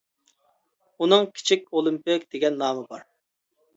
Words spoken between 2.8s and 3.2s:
بار.